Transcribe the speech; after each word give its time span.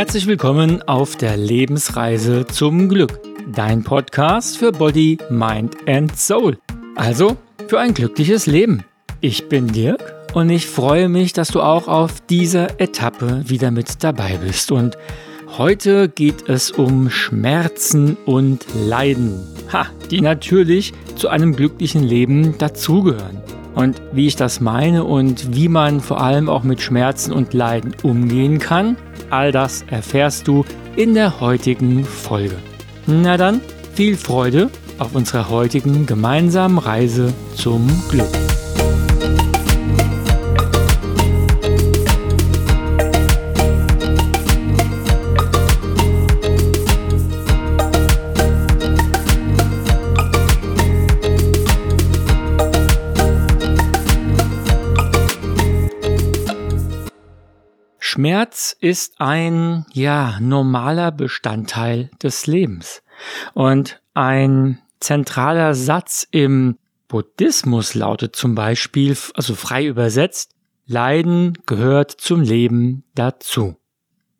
Herzlich 0.00 0.26
willkommen 0.26 0.82
auf 0.88 1.16
der 1.16 1.36
Lebensreise 1.36 2.46
zum 2.46 2.88
Glück. 2.88 3.20
Dein 3.52 3.84
Podcast 3.84 4.56
für 4.56 4.72
Body, 4.72 5.18
Mind 5.28 5.76
and 5.86 6.16
Soul. 6.16 6.56
Also 6.96 7.36
für 7.68 7.78
ein 7.78 7.92
glückliches 7.92 8.46
Leben. 8.46 8.82
Ich 9.20 9.48
bin 9.48 9.68
Dirk 9.68 10.14
und 10.32 10.48
ich 10.48 10.66
freue 10.66 11.08
mich, 11.08 11.32
dass 11.32 11.48
du 11.48 11.60
auch 11.60 11.86
auf 11.86 12.20
dieser 12.22 12.80
Etappe 12.80 13.42
wieder 13.46 13.70
mit 13.70 14.02
dabei 14.02 14.38
bist. 14.38 14.72
Und 14.72 14.96
heute 15.58 16.08
geht 16.08 16.48
es 16.48 16.70
um 16.70 17.10
Schmerzen 17.10 18.16
und 18.26 18.64
Leiden. 18.74 19.40
Ha, 19.72 19.86
die 20.10 20.22
natürlich 20.22 20.94
zu 21.14 21.28
einem 21.28 21.54
glücklichen 21.54 22.02
Leben 22.02 22.56
dazugehören. 22.58 23.42
Und 23.74 24.02
wie 24.12 24.26
ich 24.26 24.36
das 24.36 24.60
meine 24.60 25.04
und 25.04 25.54
wie 25.54 25.68
man 25.68 26.00
vor 26.00 26.20
allem 26.20 26.48
auch 26.48 26.64
mit 26.64 26.80
Schmerzen 26.80 27.32
und 27.32 27.54
Leiden 27.54 27.94
umgehen 28.02 28.58
kann, 28.58 28.96
all 29.30 29.52
das 29.52 29.84
erfährst 29.88 30.48
du 30.48 30.64
in 30.96 31.14
der 31.14 31.40
heutigen 31.40 32.04
Folge. 32.04 32.56
Na 33.06 33.36
dann, 33.36 33.60
viel 33.94 34.16
Freude 34.16 34.70
auf 34.98 35.14
unserer 35.14 35.48
heutigen 35.48 36.06
gemeinsamen 36.06 36.78
Reise 36.78 37.32
zum 37.54 37.88
Glück. 38.10 38.49
Schmerz 58.20 58.76
ist 58.78 59.18
ein, 59.18 59.86
ja, 59.94 60.38
normaler 60.40 61.10
Bestandteil 61.10 62.10
des 62.22 62.46
Lebens. 62.46 63.02
Und 63.54 64.02
ein 64.12 64.78
zentraler 65.00 65.74
Satz 65.74 66.28
im 66.30 66.76
Buddhismus 67.08 67.94
lautet 67.94 68.36
zum 68.36 68.54
Beispiel, 68.54 69.16
also 69.32 69.54
frei 69.54 69.86
übersetzt, 69.86 70.54
Leiden 70.84 71.56
gehört 71.64 72.10
zum 72.10 72.42
Leben 72.42 73.04
dazu. 73.14 73.76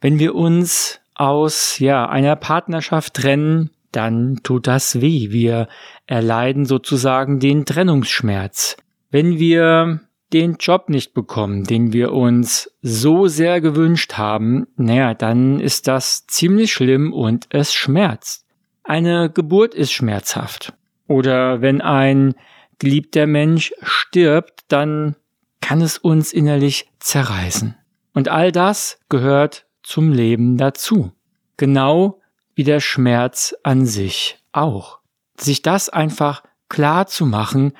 Wenn 0.02 0.18
wir 0.18 0.34
uns 0.34 1.00
aus, 1.14 1.78
ja, 1.78 2.06
einer 2.06 2.36
Partnerschaft 2.36 3.14
trennen, 3.14 3.70
dann 3.92 4.40
tut 4.42 4.66
das 4.66 5.00
weh. 5.00 5.30
Wir 5.30 5.68
erleiden 6.04 6.66
sozusagen 6.66 7.40
den 7.40 7.64
Trennungsschmerz. 7.64 8.76
Wenn 9.10 9.38
wir 9.38 10.00
den 10.32 10.56
Job 10.58 10.88
nicht 10.88 11.14
bekommen, 11.14 11.64
den 11.64 11.92
wir 11.92 12.12
uns 12.12 12.70
so 12.82 13.26
sehr 13.26 13.60
gewünscht 13.60 14.14
haben, 14.14 14.66
naja, 14.76 15.14
dann 15.14 15.60
ist 15.60 15.88
das 15.88 16.26
ziemlich 16.26 16.72
schlimm 16.72 17.12
und 17.12 17.46
es 17.50 17.74
schmerzt. 17.74 18.46
Eine 18.84 19.30
Geburt 19.30 19.74
ist 19.74 19.92
schmerzhaft. 19.92 20.72
Oder 21.06 21.60
wenn 21.60 21.80
ein 21.80 22.34
geliebter 22.78 23.26
Mensch 23.26 23.72
stirbt, 23.82 24.64
dann 24.68 25.16
kann 25.60 25.82
es 25.82 25.98
uns 25.98 26.32
innerlich 26.32 26.88
zerreißen. 27.00 27.76
Und 28.14 28.28
all 28.28 28.52
das 28.52 29.00
gehört 29.08 29.66
zum 29.82 30.12
Leben 30.12 30.56
dazu. 30.56 31.12
Genau 31.56 32.20
wie 32.54 32.64
der 32.64 32.80
Schmerz 32.80 33.54
an 33.62 33.86
sich 33.86 34.38
auch. 34.52 34.98
Sich 35.38 35.62
das 35.62 35.88
einfach 35.88 36.42
klar 36.68 37.06
zu 37.06 37.26
machen, 37.26 37.72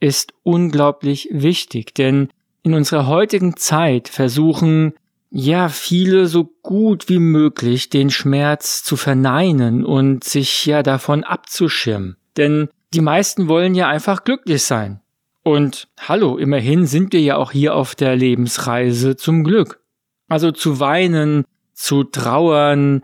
ist 0.00 0.34
unglaublich 0.42 1.28
wichtig, 1.32 1.94
denn 1.94 2.28
in 2.62 2.74
unserer 2.74 3.06
heutigen 3.06 3.56
Zeit 3.56 4.08
versuchen 4.08 4.94
ja 5.30 5.68
viele 5.68 6.26
so 6.26 6.50
gut 6.62 7.08
wie 7.08 7.18
möglich 7.18 7.90
den 7.90 8.10
Schmerz 8.10 8.82
zu 8.82 8.96
verneinen 8.96 9.84
und 9.84 10.24
sich 10.24 10.66
ja 10.66 10.82
davon 10.82 11.24
abzuschirmen. 11.24 12.16
Denn 12.36 12.68
die 12.94 13.00
meisten 13.00 13.48
wollen 13.48 13.74
ja 13.74 13.88
einfach 13.88 14.24
glücklich 14.24 14.62
sein. 14.62 15.00
Und 15.42 15.88
hallo, 16.00 16.38
immerhin 16.38 16.86
sind 16.86 17.12
wir 17.12 17.20
ja 17.20 17.36
auch 17.36 17.52
hier 17.52 17.74
auf 17.74 17.94
der 17.94 18.16
Lebensreise 18.16 19.16
zum 19.16 19.44
Glück. 19.44 19.80
Also 20.28 20.50
zu 20.50 20.80
weinen, 20.80 21.44
zu 21.72 22.02
trauern, 22.02 23.02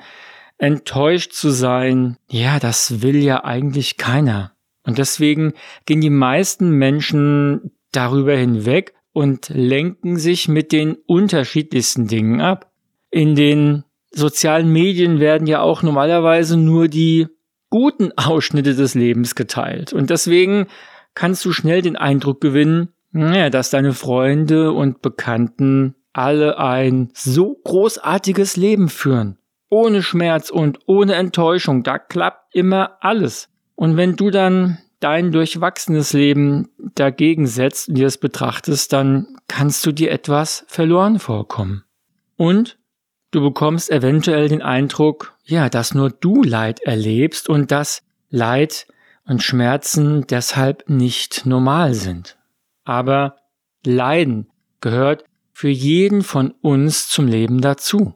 enttäuscht 0.58 1.32
zu 1.32 1.50
sein, 1.50 2.16
ja, 2.28 2.58
das 2.58 3.02
will 3.02 3.22
ja 3.22 3.44
eigentlich 3.44 3.96
keiner. 3.96 4.51
Und 4.84 4.98
deswegen 4.98 5.54
gehen 5.86 6.00
die 6.00 6.10
meisten 6.10 6.70
Menschen 6.70 7.72
darüber 7.92 8.34
hinweg 8.34 8.94
und 9.12 9.50
lenken 9.50 10.16
sich 10.16 10.48
mit 10.48 10.72
den 10.72 10.96
unterschiedlichsten 11.06 12.08
Dingen 12.08 12.40
ab. 12.40 12.72
In 13.10 13.34
den 13.34 13.84
sozialen 14.10 14.72
Medien 14.72 15.20
werden 15.20 15.46
ja 15.46 15.60
auch 15.60 15.82
normalerweise 15.82 16.56
nur 16.56 16.88
die 16.88 17.28
guten 17.70 18.12
Ausschnitte 18.16 18.74
des 18.74 18.94
Lebens 18.94 19.34
geteilt. 19.34 19.92
Und 19.92 20.10
deswegen 20.10 20.66
kannst 21.14 21.44
du 21.44 21.52
schnell 21.52 21.82
den 21.82 21.96
Eindruck 21.96 22.40
gewinnen, 22.40 22.88
ja, 23.12 23.50
dass 23.50 23.70
deine 23.70 23.92
Freunde 23.92 24.72
und 24.72 25.02
Bekannten 25.02 25.94
alle 26.14 26.58
ein 26.58 27.10
so 27.14 27.60
großartiges 27.64 28.56
Leben 28.56 28.88
führen. 28.88 29.38
Ohne 29.68 30.02
Schmerz 30.02 30.50
und 30.50 30.80
ohne 30.86 31.14
Enttäuschung. 31.14 31.82
Da 31.82 31.98
klappt 31.98 32.54
immer 32.54 32.98
alles. 33.00 33.48
Und 33.82 33.96
wenn 33.96 34.14
du 34.14 34.30
dann 34.30 34.78
dein 35.00 35.32
durchwachsenes 35.32 36.12
Leben 36.12 36.68
dagegen 36.94 37.48
setzt 37.48 37.88
und 37.88 37.96
dir 37.96 38.04
das 38.04 38.16
betrachtest, 38.16 38.92
dann 38.92 39.26
kannst 39.48 39.84
du 39.84 39.90
dir 39.90 40.12
etwas 40.12 40.64
verloren 40.68 41.18
vorkommen. 41.18 41.82
Und 42.36 42.78
du 43.32 43.40
bekommst 43.40 43.90
eventuell 43.90 44.48
den 44.48 44.62
Eindruck, 44.62 45.36
ja, 45.42 45.68
dass 45.68 45.94
nur 45.94 46.10
du 46.10 46.44
Leid 46.44 46.78
erlebst 46.78 47.48
und 47.48 47.72
dass 47.72 48.04
Leid 48.30 48.86
und 49.24 49.42
Schmerzen 49.42 50.28
deshalb 50.28 50.88
nicht 50.88 51.44
normal 51.44 51.94
sind. 51.94 52.38
Aber 52.84 53.34
Leiden 53.84 54.46
gehört 54.80 55.24
für 55.52 55.70
jeden 55.70 56.22
von 56.22 56.52
uns 56.60 57.08
zum 57.08 57.26
Leben 57.26 57.60
dazu. 57.60 58.14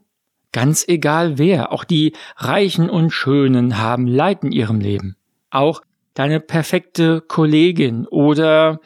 Ganz 0.53 0.87
egal 0.87 1.39
wer, 1.39 1.73
auch 1.73 1.83
die 1.83 2.13
Reichen 2.37 2.89
und 2.89 3.11
Schönen 3.11 3.79
haben 3.79 4.07
Leid 4.07 4.45
in 4.45 4.53
ihrem 4.53 4.79
Leben. 4.79 5.16
Auch 5.51 5.83
deine 6.15 6.41
perfekte 6.41 7.21
Kollegin 7.21 8.07
oder 8.07 8.81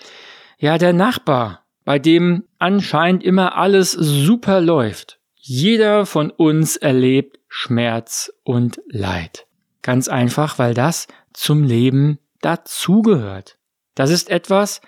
ja 0.59 0.79
der 0.79 0.93
Nachbar, 0.93 1.65
bei 1.85 1.99
dem 1.99 2.45
anscheinend 2.59 3.23
immer 3.23 3.57
alles 3.57 3.93
super 3.93 4.61
läuft. 4.61 5.19
Jeder 5.35 6.07
von 6.07 6.31
uns 6.31 6.77
erlebt 6.77 7.39
Schmerz 7.49 8.33
und 8.45 8.81
Leid. 8.89 9.47
Ganz 9.83 10.09
einfach, 10.09 10.59
weil 10.59 10.75
das 10.75 11.09
zum 11.33 11.65
Leben 11.65 12.19
dazugehört. 12.41 13.59
Das 13.95 14.11
ist 14.11 14.31
etwas, 14.31 14.81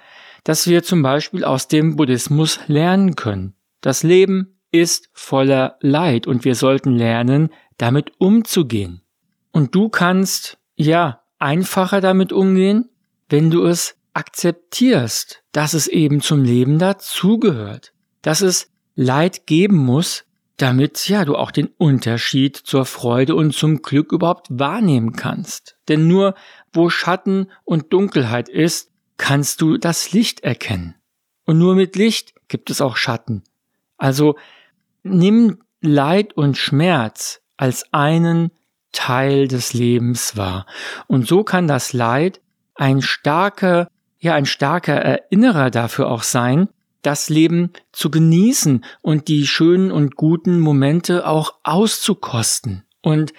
das 0.44 0.66
wir 0.66 0.82
zum 0.82 1.02
Beispiel 1.02 1.44
aus 1.44 1.68
dem 1.68 1.96
Buddhismus 1.96 2.60
lernen 2.66 3.16
können. 3.16 3.54
Das 3.80 4.02
Leben 4.02 4.58
ist 4.70 5.10
voller 5.12 5.76
Leid 5.80 6.26
und 6.26 6.44
wir 6.44 6.54
sollten 6.54 6.96
lernen, 6.96 7.50
damit 7.78 8.12
umzugehen. 8.18 9.02
Und 9.50 9.74
du 9.74 9.88
kannst, 9.88 10.58
ja, 10.76 11.21
einfacher 11.42 12.00
damit 12.00 12.32
umgehen, 12.32 12.88
wenn 13.28 13.50
du 13.50 13.66
es 13.66 13.96
akzeptierst, 14.14 15.42
dass 15.52 15.74
es 15.74 15.88
eben 15.88 16.20
zum 16.20 16.44
Leben 16.44 16.78
dazugehört, 16.78 17.92
dass 18.22 18.40
es 18.40 18.70
Leid 18.94 19.46
geben 19.46 19.76
muss, 19.76 20.24
damit 20.56 21.08
ja 21.08 21.24
du 21.24 21.34
auch 21.34 21.50
den 21.50 21.68
Unterschied 21.78 22.56
zur 22.56 22.84
Freude 22.84 23.34
und 23.34 23.52
zum 23.52 23.82
Glück 23.82 24.12
überhaupt 24.12 24.46
wahrnehmen 24.50 25.12
kannst. 25.12 25.76
Denn 25.88 26.06
nur 26.06 26.34
wo 26.72 26.88
Schatten 26.88 27.50
und 27.64 27.92
Dunkelheit 27.92 28.48
ist, 28.48 28.90
kannst 29.16 29.60
du 29.60 29.78
das 29.78 30.12
Licht 30.12 30.40
erkennen. 30.40 30.94
Und 31.44 31.58
nur 31.58 31.74
mit 31.74 31.96
Licht 31.96 32.34
gibt 32.48 32.70
es 32.70 32.80
auch 32.80 32.96
Schatten. 32.96 33.42
Also 33.96 34.36
nimm 35.02 35.58
Leid 35.80 36.34
und 36.36 36.56
Schmerz 36.56 37.40
als 37.56 37.92
einen 37.92 38.52
Teil 38.92 39.48
des 39.48 39.72
Lebens 39.72 40.36
war. 40.36 40.66
Und 41.06 41.26
so 41.26 41.44
kann 41.44 41.66
das 41.66 41.92
Leid 41.92 42.40
ein 42.74 43.02
starker, 43.02 43.88
ja, 44.18 44.34
ein 44.34 44.46
starker 44.46 44.94
Erinnerer 44.94 45.70
dafür 45.70 46.08
auch 46.08 46.22
sein, 46.22 46.68
das 47.02 47.28
Leben 47.28 47.72
zu 47.90 48.10
genießen 48.10 48.84
und 49.02 49.28
die 49.28 49.46
schönen 49.46 49.90
und 49.90 50.16
guten 50.16 50.60
Momente 50.60 51.26
auch 51.26 51.54
auszukosten 51.64 52.84
und 53.02 53.32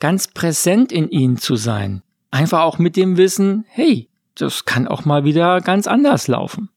ganz 0.00 0.28
präsent 0.28 0.92
in 0.92 1.08
ihnen 1.08 1.36
zu 1.36 1.56
sein. 1.56 2.02
Einfach 2.30 2.62
auch 2.62 2.78
mit 2.78 2.96
dem 2.96 3.16
Wissen, 3.16 3.64
hey, 3.68 4.08
das 4.34 4.64
kann 4.64 4.88
auch 4.88 5.04
mal 5.04 5.24
wieder 5.24 5.60
ganz 5.60 5.86
anders 5.86 6.28
laufen. 6.28 6.68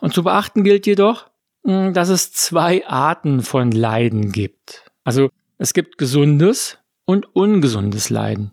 Und 0.00 0.12
zu 0.12 0.24
beachten 0.24 0.64
gilt 0.64 0.86
jedoch, 0.86 1.30
hm, 1.64 1.94
dass 1.94 2.08
es 2.08 2.32
zwei 2.32 2.86
Arten 2.86 3.42
von 3.42 3.70
Leiden 3.70 4.32
gibt. 4.32 4.84
Also 5.04 5.30
es 5.58 5.72
gibt 5.72 5.96
gesundes 5.96 6.78
und 7.04 7.34
ungesundes 7.34 8.10
Leiden. 8.10 8.52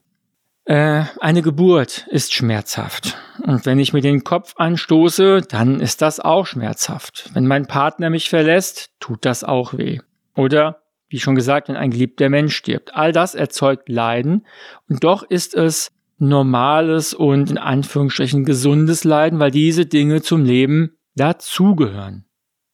Äh, 0.66 1.06
eine 1.20 1.42
Geburt 1.42 2.06
ist 2.12 2.34
schmerzhaft. 2.34 3.18
Und 3.44 3.66
wenn 3.66 3.80
ich 3.80 3.94
mir 3.94 4.02
den 4.02 4.24
Kopf 4.24 4.54
anstoße, 4.58 5.42
dann 5.42 5.80
ist 5.80 6.02
das 6.02 6.20
auch 6.20 6.46
schmerzhaft. 6.46 7.32
Wenn 7.34 7.48
mein 7.48 7.66
Partner 7.66 8.10
mich 8.10 8.30
verlässt, 8.30 8.92
tut 9.00 9.26
das 9.26 9.44
auch 9.44 9.76
weh. 9.78 10.00
Oder, 10.36 10.84
wie 11.08 11.20
schon 11.20 11.34
gesagt, 11.34 11.70
wenn 11.70 11.76
ein 11.76 11.90
geliebter 11.90 12.30
Mensch 12.30 12.56
stirbt. 12.56 12.96
All 12.96 13.12
das 13.12 13.34
erzeugt 13.34 13.90
Leiden. 13.90 14.46
Und 14.88 15.04
doch 15.04 15.24
ist 15.24 15.56
es 15.56 15.92
normales 16.20 17.16
und 17.16 17.50
in 17.50 17.58
Anführungsstrichen 17.58 18.46
gesundes 18.46 19.04
Leiden, 19.04 19.40
weil 19.40 19.52
diese 19.52 19.86
Dinge 19.86 20.22
zum 20.22 20.44
Leben 20.44 20.98
dazugehören. 21.16 22.26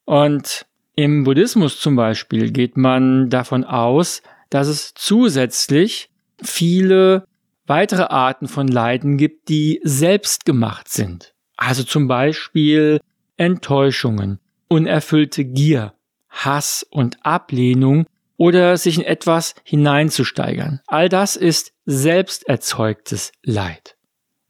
Und 0.04 0.66
im 0.96 1.24
Buddhismus 1.24 1.80
zum 1.80 1.96
Beispiel 1.96 2.52
geht 2.52 2.76
man 2.76 3.30
davon 3.30 3.64
aus, 3.64 4.22
dass 4.50 4.68
es 4.68 4.94
zusätzlich 4.94 6.10
viele 6.42 7.26
weitere 7.68 8.04
Arten 8.04 8.48
von 8.48 8.68
Leiden 8.68 9.18
gibt, 9.18 9.50
die 9.50 9.82
selbst 9.84 10.46
gemacht 10.46 10.88
sind. 10.88 11.34
Also 11.58 11.84
zum 11.84 12.08
Beispiel 12.08 13.00
Enttäuschungen, 13.38 14.40
unerfüllte 14.68 15.46
Gier, 15.46 15.94
Hass 16.30 16.86
und 16.90 17.26
Ablehnung 17.26 18.06
oder 18.38 18.78
sich 18.78 18.98
in 18.98 19.04
etwas 19.04 19.56
hineinzusteigern. 19.64 20.82
All 20.88 21.10
das 21.10 21.36
ist 21.36 21.74
selbst 21.86 22.48
erzeugtes 22.48 23.32
Leid. 23.44 23.96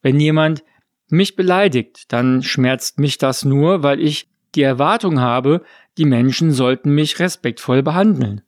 Wenn 0.01 0.19
jemand 0.19 0.63
mich 1.07 1.35
beleidigt, 1.35 2.11
dann 2.11 2.41
schmerzt 2.41 2.99
mich 2.99 3.17
das 3.17 3.45
nur, 3.45 3.83
weil 3.83 3.99
ich 3.99 4.27
die 4.55 4.63
Erwartung 4.63 5.19
habe, 5.19 5.63
die 5.97 6.05
Menschen 6.05 6.51
sollten 6.51 6.91
mich 6.95 7.19
respektvoll 7.19 7.83
behandeln. 7.83 8.41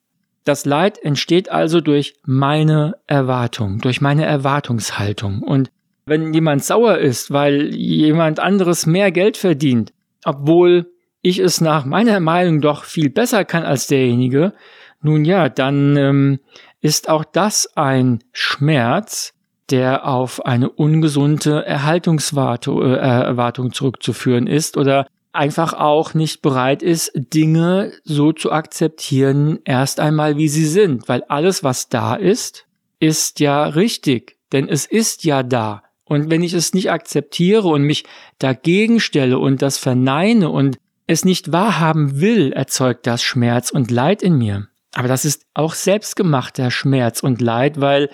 Das 0.48 0.64
Leid 0.64 0.98
entsteht 1.04 1.50
also 1.50 1.82
durch 1.82 2.14
meine 2.24 2.96
Erwartung, 3.06 3.80
durch 3.80 4.00
meine 4.00 4.26
Erwartungshaltung. 4.26 5.44
Und 5.44 5.72
wenn 6.06 6.34
jemand 6.34 6.64
sauer 6.64 7.00
ist, 7.00 7.32
weil 7.32 7.76
jemand 7.76 8.40
anderes 8.40 8.86
mehr 8.86 9.12
Geld 9.12 9.36
verdient, 9.36 9.92
obwohl 10.24 10.90
ich 11.22 11.40
es 11.40 11.60
nach 11.60 11.84
meiner 11.84 12.22
Meinung 12.22 12.62
doch 12.62 12.86
viel 12.86 13.10
besser 13.10 13.44
kann 13.44 13.64
als 13.64 13.88
derjenige, 13.88 14.54
nun 15.02 15.26
ja, 15.26 15.50
dann 15.50 15.98
ähm, 15.98 16.40
ist 16.80 17.10
auch 17.10 17.26
das 17.26 17.76
ein 17.76 18.24
Schmerz, 18.32 19.34
der 19.70 20.08
auf 20.08 20.46
eine 20.46 20.70
ungesunde 20.70 21.66
Erhaltungserwartung 21.66 23.68
äh, 23.68 23.72
zurückzuführen 23.74 24.48
ist 24.48 24.78
oder 24.78 25.08
einfach 25.38 25.74
auch 25.74 26.14
nicht 26.14 26.42
bereit 26.42 26.82
ist, 26.82 27.12
Dinge 27.16 27.94
so 28.04 28.34
zu 28.34 28.52
akzeptieren, 28.52 29.60
erst 29.66 30.00
einmal 30.00 30.38
wie 30.38 30.50
sie 30.50 30.66
sind, 30.66 31.08
weil 31.08 31.24
alles, 31.26 31.64
was 31.64 31.90
da 31.90 32.16
ist, 32.16 32.66
ist 33.00 33.40
ja 33.40 33.66
richtig, 33.66 34.38
denn 34.52 34.68
es 34.68 34.86
ist 34.86 35.24
ja 35.24 35.44
da. 35.44 35.84
Und 36.04 36.30
wenn 36.30 36.42
ich 36.42 36.54
es 36.54 36.74
nicht 36.74 36.90
akzeptiere 36.90 37.68
und 37.68 37.84
mich 37.84 38.06
dagegen 38.40 39.00
stelle 39.00 39.38
und 39.40 39.62
das 39.62 39.78
verneine 39.78 40.50
und 40.50 40.78
es 41.06 41.24
nicht 41.24 41.52
wahrhaben 41.52 42.20
will, 42.20 42.52
erzeugt 42.54 43.06
das 43.06 43.22
Schmerz 43.22 43.70
und 43.70 43.92
Leid 43.92 44.24
in 44.24 44.38
mir. 44.38 44.68
Aber 44.94 45.08
das 45.08 45.26
ist 45.26 45.44
auch 45.54 45.74
selbstgemachter 45.74 46.72
Schmerz 46.72 47.22
und 47.22 47.42
Leid, 47.42 47.80
weil 47.80 48.10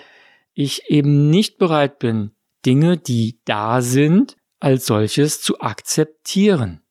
ich 0.52 0.90
eben 0.90 1.30
nicht 1.30 1.58
bereit 1.58 1.98
bin, 1.98 2.32
Dinge, 2.66 2.96
die 2.96 3.40
da 3.44 3.80
sind, 3.80 4.36
als 4.60 4.86
solches 4.86 5.40
zu 5.40 5.60
akzeptieren. 5.60 6.83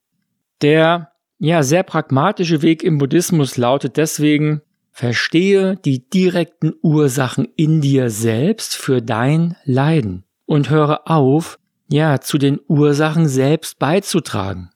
Der 0.63 1.11
ja 1.39 1.61
sehr 1.61 1.83
pragmatische 1.83 2.61
Weg 2.61 2.83
im 2.83 2.97
Buddhismus 2.97 3.57
lautet 3.57 3.97
deswegen, 3.97 4.61
verstehe 4.91 5.75
die 5.75 6.09
direkten 6.09 6.73
Ursachen 6.81 7.49
in 7.57 7.81
dir 7.81 8.09
selbst 8.09 8.75
für 8.75 9.01
dein 9.01 9.57
Leiden 9.65 10.23
und 10.45 10.69
höre 10.69 11.01
auf, 11.09 11.59
ja, 11.89 12.21
zu 12.21 12.37
den 12.37 12.59
Ursachen 12.67 13.27
selbst 13.27 13.77
beizutragen. 13.77 14.69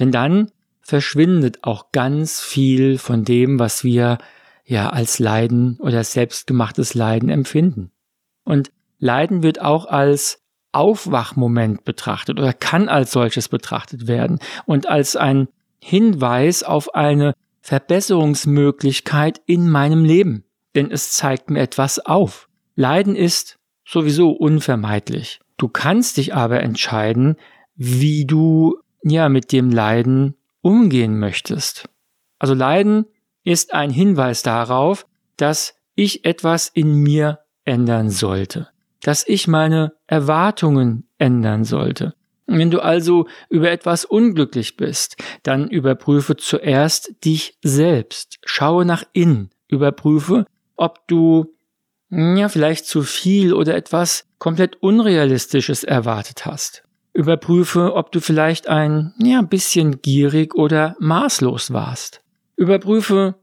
Denn 0.00 0.10
dann 0.10 0.50
verschwindet 0.80 1.62
auch 1.62 1.92
ganz 1.92 2.40
viel 2.40 2.98
von 2.98 3.24
dem, 3.24 3.60
was 3.60 3.84
wir 3.84 4.18
ja 4.64 4.90
als 4.90 5.20
Leiden 5.20 5.78
oder 5.78 6.02
selbstgemachtes 6.02 6.94
Leiden 6.94 7.28
empfinden. 7.28 7.92
Und 8.44 8.72
Leiden 8.98 9.44
wird 9.44 9.60
auch 9.60 9.86
als 9.86 10.42
Aufwachmoment 10.72 11.84
betrachtet 11.84 12.38
oder 12.38 12.52
kann 12.52 12.88
als 12.88 13.12
solches 13.12 13.48
betrachtet 13.48 14.06
werden 14.06 14.38
und 14.66 14.88
als 14.88 15.16
ein 15.16 15.48
Hinweis 15.80 16.62
auf 16.62 16.94
eine 16.94 17.34
Verbesserungsmöglichkeit 17.60 19.40
in 19.46 19.70
meinem 19.70 20.04
Leben. 20.04 20.44
Denn 20.74 20.90
es 20.90 21.12
zeigt 21.12 21.50
mir 21.50 21.60
etwas 21.60 21.98
auf. 21.98 22.48
Leiden 22.76 23.16
ist 23.16 23.58
sowieso 23.84 24.30
unvermeidlich. 24.30 25.40
Du 25.56 25.68
kannst 25.68 26.16
dich 26.18 26.34
aber 26.34 26.60
entscheiden, 26.62 27.36
wie 27.74 28.26
du 28.26 28.78
ja 29.02 29.28
mit 29.28 29.52
dem 29.52 29.70
Leiden 29.70 30.36
umgehen 30.60 31.18
möchtest. 31.18 31.88
Also 32.38 32.54
Leiden 32.54 33.06
ist 33.42 33.72
ein 33.72 33.90
Hinweis 33.90 34.42
darauf, 34.42 35.06
dass 35.36 35.74
ich 35.94 36.24
etwas 36.24 36.68
in 36.68 36.94
mir 36.94 37.40
ändern 37.64 38.10
sollte 38.10 38.68
dass 39.02 39.26
ich 39.26 39.48
meine 39.48 39.92
Erwartungen 40.06 41.08
ändern 41.18 41.64
sollte. 41.64 42.14
Wenn 42.46 42.70
du 42.70 42.80
also 42.80 43.28
über 43.50 43.70
etwas 43.70 44.06
unglücklich 44.06 44.76
bist, 44.76 45.16
dann 45.42 45.68
überprüfe 45.68 46.36
zuerst 46.36 47.12
dich 47.24 47.58
selbst. 47.62 48.38
Schaue 48.44 48.86
nach 48.86 49.04
innen. 49.12 49.50
Überprüfe, 49.68 50.46
ob 50.76 51.06
du 51.08 51.54
ja 52.10 52.48
vielleicht 52.48 52.86
zu 52.86 53.02
viel 53.02 53.52
oder 53.52 53.74
etwas 53.74 54.24
komplett 54.38 54.82
Unrealistisches 54.82 55.84
erwartet 55.84 56.46
hast. 56.46 56.84
Überprüfe, 57.12 57.94
ob 57.94 58.12
du 58.12 58.20
vielleicht 58.20 58.68
ein 58.68 59.12
ja, 59.18 59.42
bisschen 59.42 60.00
gierig 60.00 60.54
oder 60.54 60.96
maßlos 61.00 61.72
warst. 61.72 62.22
Überprüfe, 62.56 63.34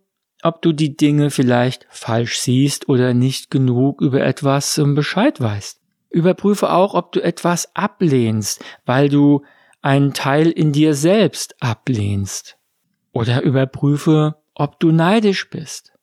ob 0.45 0.61
du 0.61 0.73
die 0.73 0.95
Dinge 0.95 1.31
vielleicht 1.31 1.87
falsch 1.89 2.39
siehst 2.39 2.87
oder 2.87 3.13
nicht 3.13 3.49
genug 3.49 3.99
über 4.01 4.21
etwas 4.21 4.79
Bescheid 4.83 5.41
weißt. 5.41 5.81
Überprüfe 6.11 6.71
auch, 6.71 6.93
ob 6.93 7.11
du 7.11 7.21
etwas 7.21 7.75
ablehnst, 7.75 8.63
weil 8.85 9.09
du 9.09 9.41
einen 9.81 10.13
Teil 10.13 10.51
in 10.51 10.71
dir 10.71 10.93
selbst 10.93 11.55
ablehnst. 11.61 12.57
Oder 13.11 13.41
überprüfe, 13.41 14.35
ob 14.53 14.79
du 14.79 14.91
neidisch 14.91 15.49
bist. 15.49 15.93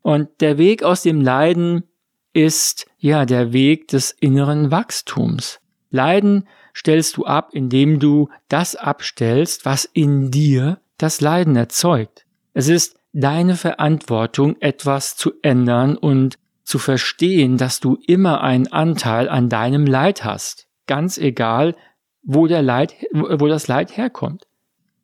Und 0.00 0.28
der 0.40 0.58
Weg 0.58 0.82
aus 0.82 1.02
dem 1.02 1.20
Leiden 1.20 1.84
ist 2.32 2.86
ja 2.98 3.26
der 3.26 3.52
Weg 3.52 3.88
des 3.88 4.10
inneren 4.10 4.70
Wachstums. 4.70 5.60
Leiden 5.90 6.48
stellst 6.74 7.18
du 7.18 7.26
ab, 7.26 7.50
indem 7.52 8.00
du 8.00 8.30
das 8.48 8.74
abstellst, 8.74 9.66
was 9.66 9.84
in 9.84 10.30
dir 10.30 10.80
das 10.96 11.20
Leiden 11.20 11.56
erzeugt. 11.56 12.24
Es 12.54 12.68
ist 12.68 12.96
deine 13.12 13.56
Verantwortung, 13.56 14.56
etwas 14.60 15.16
zu 15.16 15.32
ändern 15.42 15.96
und 15.96 16.38
zu 16.64 16.78
verstehen, 16.78 17.58
dass 17.58 17.80
du 17.80 17.98
immer 18.06 18.42
einen 18.42 18.68
Anteil 18.68 19.28
an 19.28 19.48
deinem 19.48 19.86
Leid 19.86 20.24
hast. 20.24 20.68
Ganz 20.86 21.18
egal, 21.18 21.74
wo 22.22 22.46
der 22.46 22.62
Leid, 22.62 22.94
wo 23.12 23.46
das 23.48 23.68
Leid 23.68 23.96
herkommt. 23.96 24.46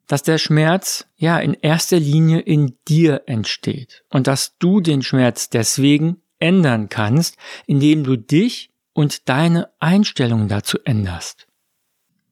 Dass 0.07 0.23
der 0.23 0.39
Schmerz, 0.39 1.05
ja, 1.17 1.37
in 1.37 1.53
erster 1.53 1.99
Linie 1.99 2.39
in 2.39 2.77
dir 2.87 3.23
entsteht. 3.27 4.03
Und 4.09 4.25
dass 4.25 4.57
du 4.57 4.81
den 4.81 5.03
Schmerz 5.03 5.49
deswegen 5.49 6.17
ändern 6.39 6.89
kannst, 6.89 7.37
indem 7.67 8.03
du 8.03 8.15
dich 8.15 8.71
und 8.93 9.29
deine 9.29 9.69
Einstellung 9.79 10.47
dazu 10.47 10.79
änderst. 10.83 11.47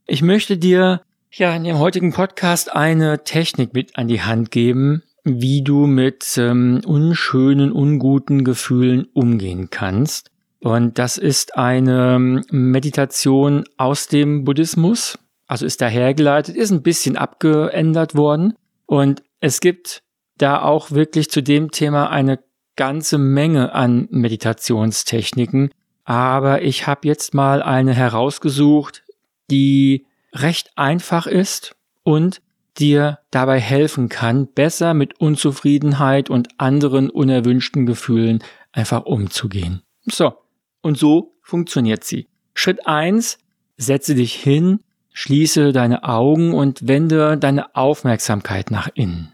Ich 0.07 0.21
möchte 0.21 0.57
dir 0.57 1.01
ja 1.31 1.55
in 1.55 1.65
dem 1.65 1.77
heutigen 1.77 2.13
Podcast 2.13 2.73
eine 2.73 3.23
Technik 3.23 3.73
mit 3.73 3.97
an 3.97 4.07
die 4.07 4.21
Hand 4.21 4.49
geben, 4.51 5.03
wie 5.27 5.61
du 5.61 5.87
mit 5.87 6.37
ähm, 6.37 6.81
unschönen, 6.85 7.71
unguten 7.71 8.43
Gefühlen 8.43 9.07
umgehen 9.13 9.69
kannst. 9.69 10.31
Und 10.59 10.97
das 10.97 11.17
ist 11.17 11.57
eine 11.57 12.15
ähm, 12.15 12.43
Meditation 12.49 13.65
aus 13.77 14.07
dem 14.07 14.43
Buddhismus, 14.43 15.19
also 15.47 15.65
ist 15.65 15.81
dahergeleitet, 15.81 16.55
ist 16.55 16.71
ein 16.71 16.81
bisschen 16.81 17.15
abgeändert 17.15 18.15
worden. 18.15 18.53
Und 18.85 19.23
es 19.39 19.59
gibt 19.59 20.01
da 20.37 20.61
auch 20.61 20.91
wirklich 20.91 21.29
zu 21.29 21.41
dem 21.41 21.71
Thema 21.71 22.09
eine 22.09 22.39
ganze 22.75 23.17
Menge 23.17 23.73
an 23.73 24.07
Meditationstechniken. 24.11 25.71
Aber 26.05 26.61
ich 26.61 26.87
habe 26.87 27.07
jetzt 27.07 27.33
mal 27.33 27.61
eine 27.61 27.93
herausgesucht, 27.93 29.03
die 29.51 30.05
recht 30.33 30.71
einfach 30.75 31.27
ist 31.27 31.75
und 32.03 32.41
dir 32.79 33.19
dabei 33.31 33.59
helfen 33.59 34.09
kann, 34.09 34.47
besser 34.47 34.93
mit 34.93 35.19
Unzufriedenheit 35.19 36.29
und 36.29 36.49
anderen 36.57 37.09
unerwünschten 37.09 37.85
Gefühlen 37.85 38.43
einfach 38.71 39.05
umzugehen. 39.05 39.81
So, 40.05 40.33
und 40.81 40.97
so 40.97 41.35
funktioniert 41.41 42.03
sie. 42.03 42.27
Schritt 42.53 42.87
eins: 42.87 43.39
setze 43.77 44.15
dich 44.15 44.33
hin, 44.33 44.79
schließe 45.13 45.71
deine 45.73 46.03
Augen 46.03 46.53
und 46.53 46.87
wende 46.87 47.37
deine 47.37 47.75
Aufmerksamkeit 47.75 48.71
nach 48.71 48.89
innen. 48.93 49.33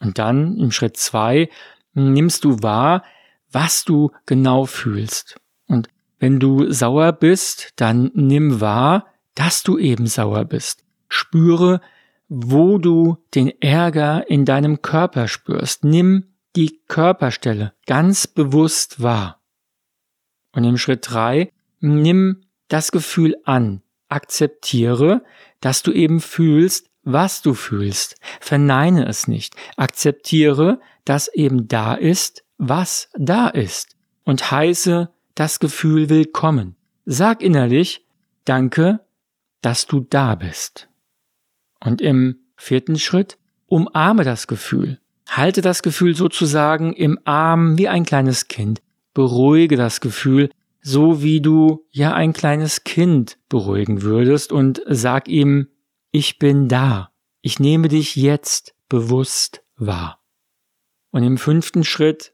Und 0.00 0.18
dann 0.18 0.58
im 0.58 0.70
Schritt 0.70 0.96
zwei 0.96 1.48
nimmst 1.94 2.44
du 2.44 2.62
wahr, 2.62 3.04
was 3.50 3.84
du 3.84 4.10
genau 4.26 4.66
fühlst. 4.66 5.36
Und 5.66 5.88
Wenn 6.18 6.40
du 6.40 6.72
sauer 6.72 7.12
bist, 7.12 7.72
dann 7.76 8.10
nimm 8.14 8.60
wahr, 8.60 9.06
dass 9.34 9.62
du 9.62 9.78
eben 9.78 10.06
sauer 10.06 10.44
bist. 10.44 10.84
Spüre, 11.08 11.80
wo 12.28 12.78
du 12.78 13.18
den 13.34 13.48
Ärger 13.60 14.28
in 14.28 14.44
deinem 14.44 14.82
Körper 14.82 15.28
spürst. 15.28 15.84
Nimm 15.84 16.34
die 16.56 16.80
Körperstelle 16.86 17.72
ganz 17.86 18.26
bewusst 18.26 19.02
wahr. 19.02 19.40
Und 20.52 20.64
im 20.64 20.78
Schritt 20.78 21.10
drei 21.10 21.52
nimm 21.80 22.42
das 22.68 22.92
Gefühl 22.92 23.36
an. 23.44 23.82
Akzeptiere, 24.08 25.22
dass 25.60 25.82
du 25.82 25.92
eben 25.92 26.20
fühlst, 26.20 26.88
was 27.02 27.42
du 27.42 27.54
fühlst. 27.54 28.16
Verneine 28.40 29.06
es 29.06 29.28
nicht. 29.28 29.54
Akzeptiere, 29.76 30.80
dass 31.04 31.28
eben 31.28 31.68
da 31.68 31.94
ist, 31.94 32.44
was 32.56 33.10
da 33.14 33.48
ist. 33.48 33.96
Und 34.24 34.50
heiße 34.50 35.10
das 35.34 35.58
Gefühl 35.58 36.08
willkommen. 36.08 36.76
Sag 37.04 37.42
innerlich, 37.42 38.06
danke, 38.44 39.00
dass 39.60 39.86
du 39.86 40.00
da 40.00 40.34
bist. 40.34 40.88
Und 41.84 42.00
im 42.00 42.38
vierten 42.56 42.98
Schritt, 42.98 43.38
umarme 43.66 44.24
das 44.24 44.46
Gefühl. 44.46 44.98
Halte 45.28 45.60
das 45.60 45.82
Gefühl 45.82 46.16
sozusagen 46.16 46.94
im 46.94 47.18
Arm 47.24 47.76
wie 47.78 47.88
ein 47.88 48.04
kleines 48.04 48.48
Kind. 48.48 48.80
Beruhige 49.12 49.76
das 49.76 50.00
Gefühl, 50.00 50.50
so 50.80 51.22
wie 51.22 51.40
du 51.40 51.86
ja 51.90 52.14
ein 52.14 52.32
kleines 52.32 52.84
Kind 52.84 53.38
beruhigen 53.48 54.02
würdest 54.02 54.50
und 54.50 54.82
sag 54.86 55.28
ihm, 55.28 55.68
ich 56.10 56.38
bin 56.38 56.68
da. 56.68 57.10
Ich 57.42 57.58
nehme 57.58 57.88
dich 57.88 58.16
jetzt 58.16 58.74
bewusst 58.88 59.62
wahr. 59.76 60.22
Und 61.10 61.22
im 61.22 61.36
fünften 61.36 61.84
Schritt 61.84 62.32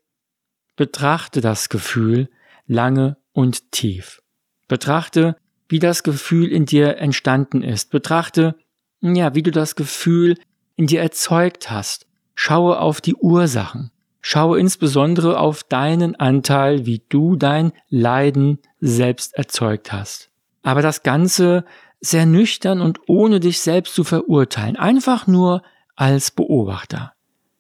betrachte 0.77 1.41
das 1.41 1.69
Gefühl 1.69 2.29
lange 2.67 3.17
und 3.33 3.73
tief. 3.73 4.23
Betrachte, 4.69 5.37
wie 5.69 5.81
das 5.81 6.03
Gefühl 6.03 6.51
in 6.51 6.67
dir 6.67 6.99
entstanden 6.99 7.63
ist. 7.63 7.91
Betrachte, 7.91 8.57
ja, 9.01 9.35
wie 9.35 9.43
du 9.43 9.51
das 9.51 9.77
Gefühl 9.77 10.37
in 10.77 10.87
dir 10.87 11.01
erzeugt 11.01 11.71
hast. 11.71 12.07
Schaue 12.35 12.79
auf 12.79 13.01
die 13.01 13.15
Ursachen. 13.15 13.91
Schaue 14.21 14.61
insbesondere 14.61 15.39
auf 15.39 15.63
deinen 15.63 16.15
Anteil, 16.17 16.87
wie 16.87 17.03
du 17.09 17.37
dein 17.37 17.73
Leiden 17.89 18.59
selbst 18.81 19.35
erzeugt 19.35 19.93
hast. 19.93 20.31
Aber 20.63 20.83
das 20.83 21.03
Ganze 21.03 21.65
sehr 22.01 22.27
nüchtern 22.27 22.81
und 22.81 23.01
ohne 23.09 23.41
dich 23.41 23.61
selbst 23.61 23.95
zu 23.95 24.05
verurteilen, 24.05 24.77
einfach 24.77 25.27
nur 25.27 25.63
als 25.97 26.31
Beobachter. 26.31 27.13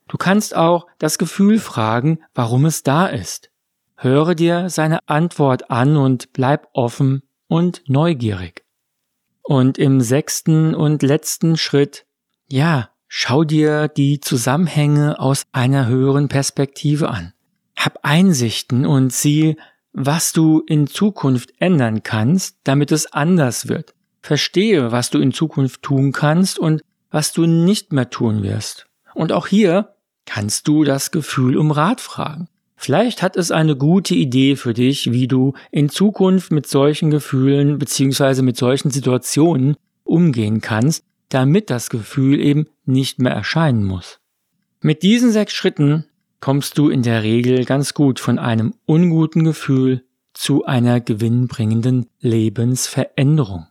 Du 0.09 0.17
kannst 0.17 0.57
auch 0.57 0.87
das 0.99 1.19
Gefühl 1.19 1.59
fragen, 1.59 2.21
warum 2.35 2.65
es 2.65 2.83
da 2.83 3.07
ist. 3.07 3.51
Höre 3.97 4.35
dir 4.35 4.71
seine 4.71 4.99
Antwort 5.09 5.71
an 5.71 5.97
und 5.97 6.33
bleib 6.33 6.69
offen 6.73 7.23
und 7.49 7.83
neugierig. 7.87 8.65
Und 9.43 9.79
im 9.79 10.01
sechsten 10.01 10.75
und 10.75 11.03
letzten 11.03 11.57
Schritt, 11.57 12.07
ja, 12.49 12.91
schau 13.09 13.45
dir 13.45 13.89
die 13.89 14.21
Zusammenhänge 14.21 15.19
aus 15.19 15.47
einer 15.53 15.87
höheren 15.87 16.29
Perspektive 16.29 17.09
an. 17.09 17.33
Hab 17.77 18.01
Einsichten 18.03 18.87
und 18.87 19.13
sieh, 19.13 19.57
was 19.93 20.33
du 20.33 20.63
in 20.67 20.87
Zukunft 20.87 21.53
ändern 21.59 22.03
kannst, 22.03 22.59
damit 22.65 22.93
es 22.93 23.13
anders 23.13 23.69
wird. 23.69 23.95
Verstehe, 24.23 24.93
was 24.93 25.11
du 25.11 25.19
in 25.19 25.33
Zukunft 25.33 25.83
tun 25.83 26.13
kannst 26.13 26.59
und 26.59 26.83
was 27.11 27.33
du 27.33 27.47
nicht 27.47 27.93
mehr 27.93 28.11
tun 28.11 28.43
wirst. 28.43 28.87
Und 29.15 29.33
auch 29.33 29.47
hier 29.47 29.95
kannst 30.27 30.69
du 30.69 30.85
das 30.85 31.11
Gefühl 31.11 31.57
um 31.57 31.71
Rat 31.71 32.01
fragen. 32.01 32.49
Vielleicht 32.83 33.21
hat 33.21 33.37
es 33.37 33.51
eine 33.51 33.77
gute 33.77 34.15
Idee 34.15 34.57
für 34.57 34.73
dich, 34.73 35.13
wie 35.13 35.29
du 35.29 35.53
in 35.71 35.91
Zukunft 35.91 36.51
mit 36.51 36.67
solchen 36.67 37.11
Gefühlen 37.11 37.79
bzw. 37.79 38.41
mit 38.41 38.57
solchen 38.57 38.91
Situationen 38.91 39.77
umgehen 40.03 40.63
kannst, 40.63 41.05
damit 41.29 41.69
das 41.69 41.91
Gefühl 41.91 42.41
eben 42.41 42.69
nicht 42.87 43.19
mehr 43.19 43.33
erscheinen 43.33 43.85
muss. 43.85 44.19
Mit 44.81 45.03
diesen 45.03 45.31
sechs 45.31 45.53
Schritten 45.53 46.07
kommst 46.41 46.79
du 46.79 46.89
in 46.89 47.03
der 47.03 47.23
Regel 47.23 47.67
ganz 47.67 47.93
gut 47.93 48.19
von 48.19 48.39
einem 48.39 48.73
unguten 48.87 49.45
Gefühl 49.45 50.03
zu 50.33 50.65
einer 50.65 51.03
gewinnbringenden 51.03 52.07
Lebensveränderung. 52.21 53.67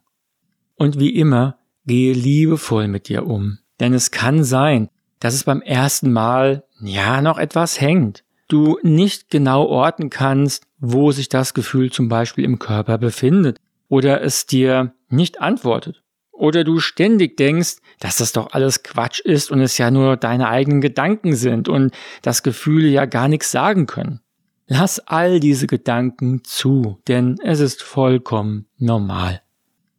Und 0.75 0.99
wie 0.99 1.15
immer, 1.15 1.57
gehe 1.87 2.13
liebevoll 2.13 2.87
mit 2.87 3.09
dir 3.09 3.25
um. 3.25 3.57
Denn 3.79 3.95
es 3.95 4.11
kann 4.11 4.43
sein, 4.43 4.87
dass 5.19 5.33
es 5.33 5.45
beim 5.45 5.63
ersten 5.63 6.11
Mal 6.11 6.63
ja 6.79 7.23
noch 7.23 7.39
etwas 7.39 7.81
hängt 7.81 8.23
du 8.49 8.77
nicht 8.83 9.29
genau 9.29 9.65
orten 9.65 10.09
kannst, 10.09 10.65
wo 10.77 11.11
sich 11.11 11.29
das 11.29 11.53
Gefühl 11.53 11.91
zum 11.91 12.09
Beispiel 12.09 12.43
im 12.43 12.59
Körper 12.59 12.97
befindet 12.97 13.57
oder 13.87 14.21
es 14.21 14.45
dir 14.45 14.93
nicht 15.09 15.39
antwortet. 15.39 16.03
Oder 16.31 16.63
du 16.63 16.79
ständig 16.79 17.35
denkst, 17.37 17.77
dass 17.99 18.17
das 18.17 18.31
doch 18.31 18.53
alles 18.53 18.83
Quatsch 18.83 19.19
ist 19.19 19.51
und 19.51 19.59
es 19.59 19.77
ja 19.77 19.91
nur 19.91 20.15
deine 20.15 20.47
eigenen 20.47 20.79
Gedanken 20.79 21.35
sind 21.35 21.67
und 21.67 21.93
das 22.21 22.43
Gefühle 22.43 22.87
ja 22.87 23.05
gar 23.05 23.27
nichts 23.27 23.51
sagen 23.51 23.87
können. 23.87 24.21
Lass 24.67 24.99
all 24.99 25.39
diese 25.39 25.67
Gedanken 25.67 26.43
zu, 26.43 27.01
denn 27.07 27.37
es 27.43 27.59
ist 27.59 27.81
vollkommen 27.81 28.67
normal. 28.77 29.41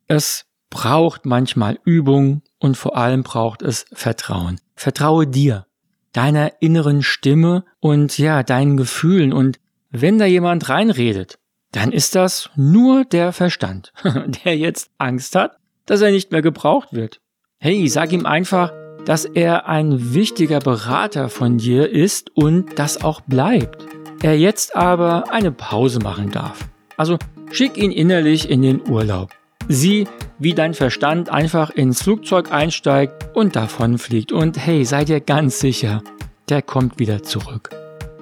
Es 0.07 0.47
braucht 0.71 1.27
manchmal 1.27 1.79
Übung 1.85 2.43
und 2.59 2.77
vor 2.77 2.97
allem 2.97 3.23
braucht 3.23 3.63
es 3.63 3.85
Vertrauen. 3.93 4.61
Vertraue 4.77 5.27
dir 5.27 5.67
deiner 6.13 6.53
inneren 6.61 7.03
Stimme 7.03 7.65
und 7.81 8.19
ja, 8.19 8.43
deinen 8.43 8.77
Gefühlen. 8.77 9.33
Und 9.33 9.59
wenn 9.91 10.19
da 10.19 10.27
jemand 10.27 10.69
reinredet, 10.69 11.39
dann 11.73 11.93
ist 11.93 12.15
das 12.15 12.51
nur 12.57 13.05
der 13.05 13.33
Verstand, 13.33 13.93
der 14.45 14.57
jetzt 14.57 14.91
Angst 14.99 15.37
hat, 15.37 15.57
dass 15.87 16.01
er 16.01 16.11
nicht 16.11 16.33
mehr 16.33 16.43
gebraucht 16.43 16.93
wird. 16.93 17.21
Hey, 17.59 17.87
sag 17.89 18.13
ihm 18.13 18.27
einfach, 18.27 18.73
dass 19.05 19.25
er 19.25 19.69
ein 19.69 20.15
wichtiger 20.15 20.61
Berater 20.61 21.29
von 21.29 21.59
dir 21.59 21.91
ist 21.91 22.31
und 22.37 22.79
das 22.79 23.03
auch 23.03 23.21
bleibt. 23.23 23.87
Er 24.23 24.39
jetzt 24.39 24.77
aber 24.77 25.33
eine 25.33 25.53
Pause 25.53 26.01
machen 26.01 26.31
darf. 26.31 26.69
Also 26.97 27.19
schick 27.51 27.77
ihn 27.79 27.93
innerlich 27.93 28.51
in 28.51 28.63
den 28.63 28.89
Urlaub. 28.89 29.31
Sieh, 29.69 30.07
wie 30.39 30.55
dein 30.55 30.75
Verstand 30.75 31.29
einfach 31.29 31.71
ins 31.71 32.03
Flugzeug 32.03 32.53
einsteigt 32.53 33.29
und 33.35 33.57
davonfliegt. 33.57 34.33
Und 34.33 34.59
hey, 34.59 34.85
sei 34.85 35.05
dir 35.05 35.21
ganz 35.21 35.61
sicher, 35.61 36.03
der 36.49 36.63
kommt 36.63 36.99
wieder 36.99 37.23
zurück. 37.23 37.71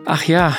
Ach 0.04 0.25
ja, 0.25 0.57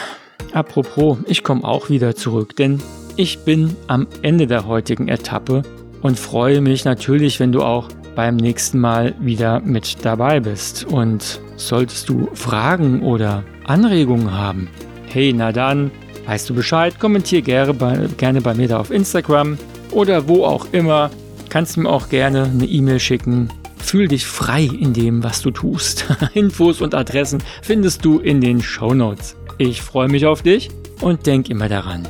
apropos, 0.53 1.19
ich 1.27 1.43
komme 1.43 1.63
auch 1.63 1.89
wieder 1.89 2.15
zurück, 2.15 2.55
denn 2.55 2.81
ich 3.15 3.39
bin 3.39 3.75
am 3.87 4.07
Ende 4.21 4.47
der 4.47 4.65
heutigen 4.65 5.07
Etappe 5.07 5.63
und 6.01 6.17
freue 6.17 6.61
mich 6.61 6.85
natürlich, 6.85 7.39
wenn 7.39 7.51
du 7.51 7.61
auch 7.61 7.89
beim 8.15 8.37
nächsten 8.37 8.79
Mal 8.79 9.15
wieder 9.19 9.59
mit 9.59 10.05
dabei 10.05 10.39
bist. 10.39 10.85
Und 10.85 11.41
solltest 11.55 12.09
du 12.09 12.29
Fragen 12.33 13.01
oder 13.01 13.43
Anregungen 13.65 14.33
haben, 14.33 14.69
hey, 15.07 15.33
na 15.35 15.51
dann, 15.51 15.91
weißt 16.25 16.49
du 16.49 16.55
Bescheid, 16.55 16.99
kommentier 16.99 17.41
gerne 17.41 17.73
bei, 17.73 18.07
gerne 18.17 18.41
bei 18.41 18.53
mir 18.53 18.67
da 18.67 18.79
auf 18.79 18.91
Instagram 18.91 19.57
oder 19.91 20.27
wo 20.27 20.45
auch 20.45 20.67
immer. 20.71 21.09
Kannst 21.49 21.75
du 21.75 21.81
mir 21.81 21.89
auch 21.89 22.09
gerne 22.09 22.43
eine 22.43 22.65
E-Mail 22.65 22.99
schicken. 22.99 23.49
Fühl 23.77 24.07
dich 24.07 24.25
frei 24.25 24.63
in 24.63 24.93
dem, 24.93 25.23
was 25.23 25.41
du 25.41 25.51
tust. 25.51 26.05
Infos 26.33 26.81
und 26.81 26.93
Adressen 26.93 27.41
findest 27.61 28.05
du 28.05 28.19
in 28.19 28.41
den 28.41 28.61
Show 28.61 28.93
Notes. 28.93 29.35
Ich 29.57 29.81
freue 29.81 30.07
mich 30.07 30.25
auf 30.25 30.41
dich 30.41 30.69
und 31.01 31.25
denk 31.25 31.49
immer 31.49 31.69
daran. 31.69 32.07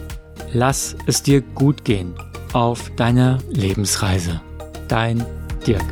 Lass 0.54 0.96
es 1.06 1.24
dir 1.24 1.42
gut 1.42 1.86
gehen 1.86 2.14
auf 2.54 2.92
deiner 2.96 3.38
Lebensreise. 3.50 4.42
Dein 4.88 5.26
Dirk. 5.66 5.86